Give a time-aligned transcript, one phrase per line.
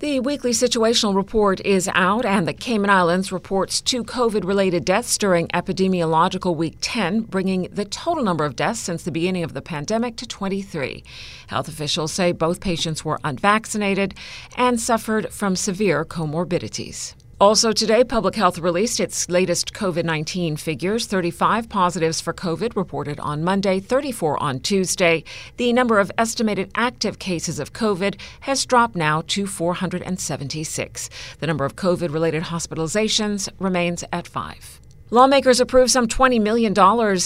[0.00, 5.18] The weekly situational report is out, and the Cayman Islands reports two COVID related deaths
[5.18, 9.60] during epidemiological week 10, bringing the total number of deaths since the beginning of the
[9.60, 11.04] pandemic to 23.
[11.48, 14.14] Health officials say both patients were unvaccinated
[14.56, 17.14] and suffered from severe comorbidities.
[17.40, 23.18] Also today, Public Health released its latest COVID 19 figures 35 positives for COVID reported
[23.18, 25.24] on Monday, 34 on Tuesday.
[25.56, 31.10] The number of estimated active cases of COVID has dropped now to 476.
[31.38, 34.79] The number of COVID related hospitalizations remains at five.
[35.12, 36.72] Lawmakers approved some $20 million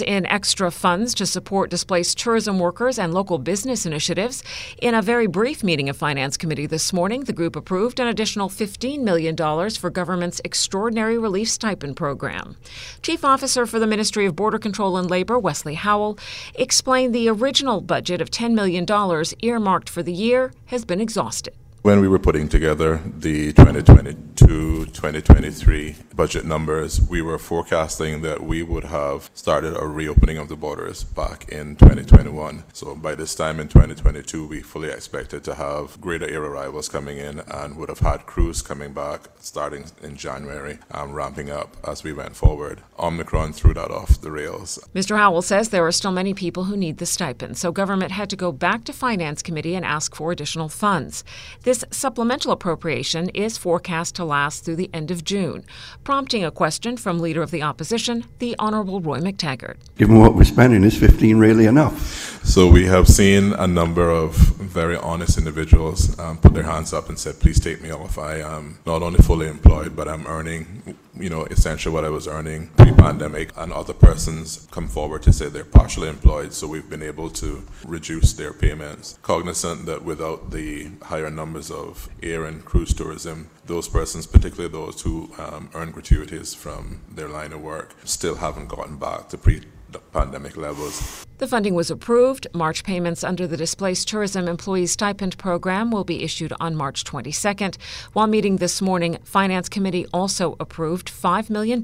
[0.06, 4.42] in extra funds to support displaced tourism workers and local business initiatives.
[4.80, 8.48] In a very brief meeting of Finance Committee this morning, the group approved an additional
[8.48, 9.36] $15 million
[9.72, 12.56] for government's Extraordinary Relief Stipend Program.
[13.02, 16.18] Chief Officer for the Ministry of Border Control and Labor, Wesley Howell,
[16.54, 18.86] explained the original budget of $10 million
[19.42, 21.54] earmarked for the year has been exhausted.
[21.82, 23.52] When we were putting together the
[24.46, 30.48] 2022 2023 budget numbers, we were forecasting that we would have started a reopening of
[30.48, 32.64] the borders back in 2021.
[32.72, 37.18] So by this time in 2022, we fully expected to have greater air arrivals coming
[37.18, 42.02] in and would have had crews coming back starting in January and ramping up as
[42.02, 42.80] we went forward.
[42.98, 44.78] Omicron threw that off the rails.
[44.94, 45.16] Mr.
[45.16, 48.36] Howell says there are still many people who need the stipend, so government had to
[48.36, 51.24] go back to Finance Committee and ask for additional funds.
[51.62, 55.64] This supplemental appropriation is forecast to last through the end of June,
[56.02, 59.76] prompting a question from Leader of the Opposition, the Honourable Roy McTaggart.
[59.96, 61.96] Given what we're spending, is 15 really enough?
[62.44, 64.34] So we have seen a number of
[64.78, 68.18] very honest individuals um, put their hands up and said, please take me off.
[68.18, 72.26] I am not only fully employed, but I'm earning you know, essentially what I was
[72.26, 77.02] earning pre-pandemic, and other persons come forward to say they're partially employed, so we've been
[77.02, 79.18] able to reduce their payments.
[79.22, 85.00] Cognizant that without the higher numbers of air and cruise tourism, those persons, particularly those
[85.02, 89.62] who um, earn gratuities from their line of work, still haven't gotten back to pre
[89.98, 91.24] pandemic levels.
[91.38, 92.46] The funding was approved.
[92.54, 97.76] March payments under the Displaced Tourism Employees Stipend Program will be issued on March 22nd.
[98.12, 101.82] While meeting this morning, Finance Committee also approved $5 million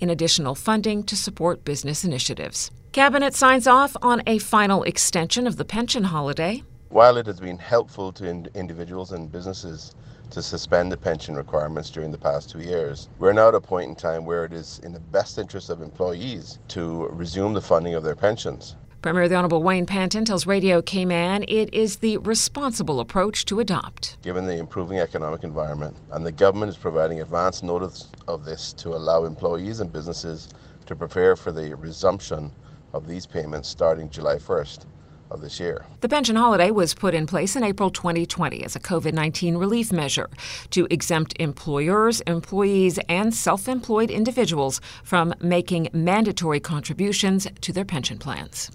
[0.00, 2.70] in additional funding to support business initiatives.
[2.92, 6.62] Cabinet signs off on a final extension of the pension holiday.
[6.90, 9.94] While it has been helpful to in- individuals and businesses
[10.30, 13.08] to suspend the pension requirements during the past two years.
[13.18, 15.82] We're now at a point in time where it is in the best interest of
[15.82, 18.76] employees to resume the funding of their pensions.
[19.02, 24.16] Premier the Honourable Wayne Panton tells Radio Cayman it is the responsible approach to adopt.
[24.22, 28.96] Given the improving economic environment, and the government is providing advance notice of this to
[28.96, 30.48] allow employees and businesses
[30.86, 32.50] to prepare for the resumption
[32.92, 34.86] of these payments starting July 1st
[35.30, 35.84] of this year.
[36.00, 39.92] The pension holiday was put in place in April 2020 as a COVID 19 relief
[39.92, 40.28] measure
[40.70, 48.18] to exempt employers, employees, and self employed individuals from making mandatory contributions to their pension
[48.18, 48.70] plans.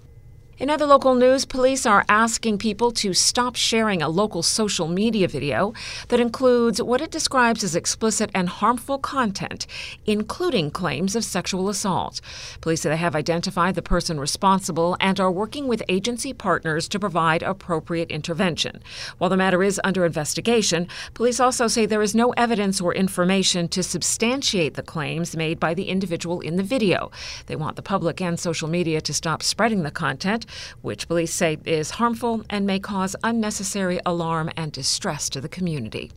[0.58, 5.26] In other local news, police are asking people to stop sharing a local social media
[5.26, 5.72] video
[6.08, 9.66] that includes what it describes as explicit and harmful content,
[10.04, 12.20] including claims of sexual assault.
[12.60, 17.00] Police say they have identified the person responsible and are working with agency partners to
[17.00, 18.82] provide appropriate intervention.
[19.16, 23.68] While the matter is under investigation, police also say there is no evidence or information
[23.68, 27.10] to substantiate the claims made by the individual in the video.
[27.46, 30.46] They want the public and social media to stop spreading the content
[30.80, 36.10] which police say is harmful and may cause unnecessary alarm and distress to the community.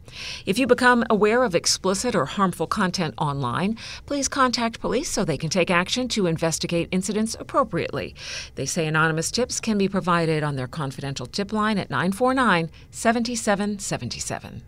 [0.46, 5.38] If you become aware of explicit or harmful content online, please contact police so they
[5.38, 8.16] can take action to investigate incidents appropriately.
[8.56, 14.64] They say anonymous tips can be provided on their confidential tip line at 949 7777.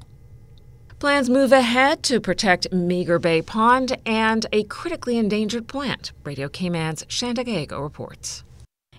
[0.99, 6.11] Plans move ahead to protect Meagre Bay Pond and a critically endangered plant.
[6.23, 8.43] Radio Cayman's Shanda Gallego reports.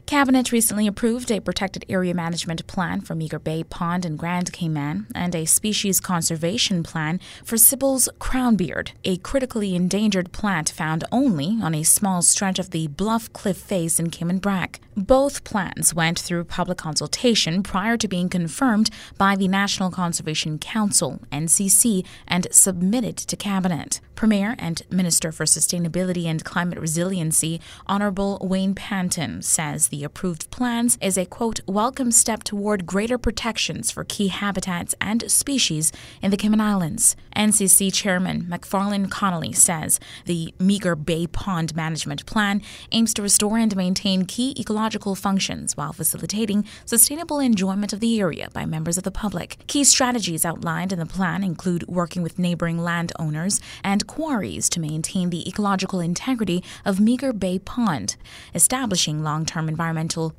[0.09, 5.07] Cabinet recently approved a protected area management plan for Meagre Bay Pond in Grand Cayman
[5.15, 11.75] and a species conservation plan for Sibyl's crownbeard, a critically endangered plant found only on
[11.75, 14.81] a small stretch of the Bluff Cliff face in Cayman Brac.
[14.97, 18.89] Both plans went through public consultation prior to being confirmed
[19.19, 24.01] by the National Conservation Council, NCC, and submitted to Cabinet.
[24.17, 30.97] Premier and Minister for Sustainability and Climate Resiliency, Honorable Wayne Panton, says the approved plans
[31.01, 35.93] is a quote, welcome step toward greater protections for key habitats and species
[36.23, 37.17] in the Cayman Islands.
[37.37, 42.63] NCC Chairman McFarlane Conolly says the Meagre Bay Pond Management Plan
[42.93, 48.49] aims to restore and maintain key ecological functions while facilitating sustainable enjoyment of the area
[48.53, 49.57] by members of the public.
[49.67, 55.31] Key strategies outlined in the plan include working with neighboring landowners and quarries to maintain
[55.31, 58.17] the ecological integrity of Meagre Bay Pond,
[58.55, 59.88] establishing long term environmental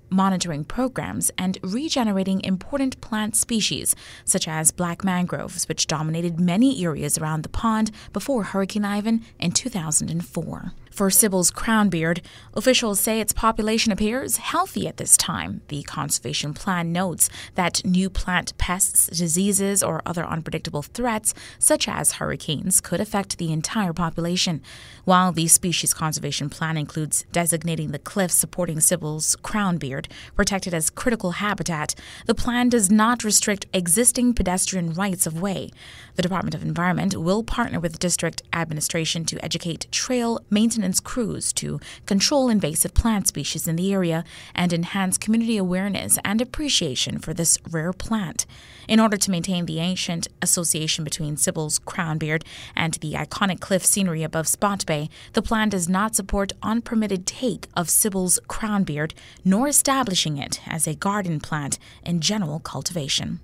[0.09, 7.17] monitoring programs, and regenerating important plant species, such as black mangroves, which dominated many areas
[7.17, 10.73] around the pond before Hurricane Ivan in 2004.
[10.91, 12.21] For Sibyl's crownbeard,
[12.53, 15.62] officials say its population appears healthy at this time.
[15.69, 22.13] The conservation plan notes that new plant pests, diseases, or other unpredictable threats, such as
[22.13, 24.62] hurricanes, could affect the entire population.
[25.06, 31.31] While the species conservation plan includes designating the cliffs supporting Sibyl's crownbeard protected as critical
[31.31, 31.95] habitat,
[32.25, 35.71] the plan does not restrict existing pedestrian rights of way.
[36.15, 41.51] The Department of Environment will partner with district administration to educate trail maintenance maintenance crews
[41.51, 44.23] to control invasive plant species in the area
[44.55, 48.45] and enhance community awareness and appreciation for this rare plant.
[48.87, 52.43] In order to maintain the ancient association between Sibyl's crownbeard
[52.77, 57.67] and the iconic cliff scenery above Spot Bay, the plan does not support unpermitted take
[57.75, 59.11] of Sibyl's crownbeard
[59.43, 63.41] nor establishing it as a garden plant in general cultivation.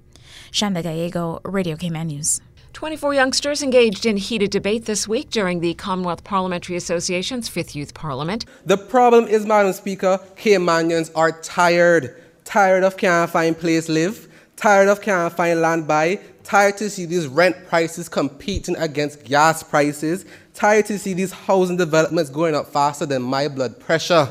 [0.52, 2.40] Shanda Gallego, Radio Cayman News.
[2.76, 7.94] 24 youngsters engaged in heated debate this week during the Commonwealth Parliamentary Association's Fifth Youth
[7.94, 8.44] Parliament.
[8.66, 12.22] The problem is, Madam Speaker, Caymanians are tired.
[12.44, 14.28] Tired of can't find place live,
[14.58, 19.64] tired of can't find land buy, tired to see these rent prices competing against gas
[19.64, 24.28] prices, tired to see these housing developments going up faster than my blood pressure.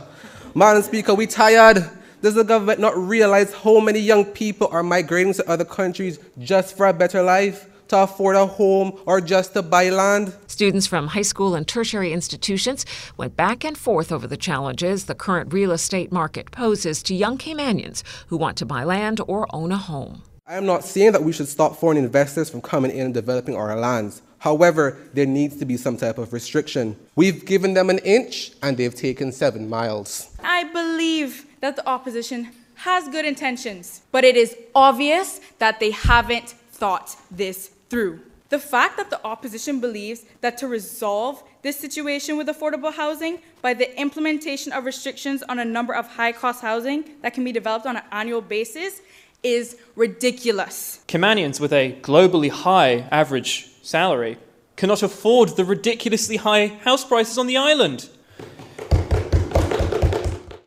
[0.55, 1.83] Madam Speaker, we tired.
[2.21, 6.77] Does the government not realize how many young people are migrating to other countries just
[6.77, 7.71] for a better life?
[7.89, 10.35] To afford a home or just to buy land.
[10.47, 12.85] Students from high school and tertiary institutions
[13.17, 17.39] went back and forth over the challenges the current real estate market poses to young
[17.39, 20.23] Caymanians who want to buy land or own a home.
[20.47, 23.57] I am not saying that we should stop foreign investors from coming in and developing
[23.57, 24.21] our lands.
[24.39, 26.97] However, there needs to be some type of restriction.
[27.17, 30.29] We've given them an inch and they've taken seven miles.
[30.43, 36.51] I believe that the opposition has good intentions, but it is obvious that they haven't
[36.73, 38.19] thought this through.
[38.49, 43.73] The fact that the opposition believes that to resolve this situation with affordable housing by
[43.73, 47.87] the implementation of restrictions on a number of high cost housing that can be developed
[47.87, 49.01] on an annual basis
[49.45, 51.05] is ridiculous.
[51.07, 54.39] Caymanians with a globally high average salary
[54.75, 58.11] cannot afford the ridiculously high house prices on the island.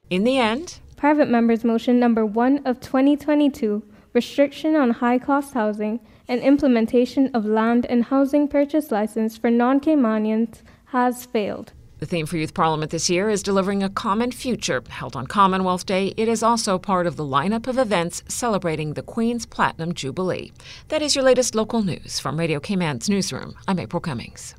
[0.10, 3.84] In the end, Private Members Motion number 1 of 2022,
[4.14, 9.80] Restriction on High Cost Housing, and implementation of land and housing purchase license for non
[9.80, 11.74] Caymanians has failed.
[12.00, 14.84] The theme for Youth Parliament this year is Delivering a Common Future.
[14.88, 19.02] Held on Commonwealth Day, it is also part of the lineup of events celebrating the
[19.02, 20.52] Queen's Platinum Jubilee.
[20.90, 23.56] That is your latest local news from Radio Cayman's newsroom.
[23.68, 24.54] I'm April Cummings.